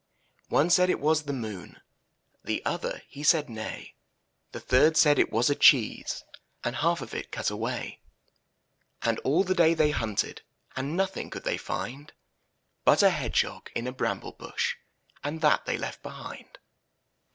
[0.49, 1.79] One said it was the moon,
[2.43, 3.93] The other, he said nay;
[4.51, 6.23] The third said it was a cheese.
[6.63, 7.99] And half of it cut away.
[7.99, 10.41] 48 I N THE NURSERY And all the day they hunted,
[10.75, 12.11] And nothing could they find
[12.83, 14.75] But a hedgehog in a bramble bush,
[15.23, 16.57] And that they left behind.